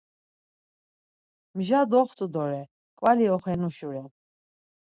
Mja 1.57 1.79
doxtu 1.91 2.25
dore, 2.35 2.63
ǩvali 2.97 3.25
oxenuşi 3.35 3.87
ren. 3.91 4.07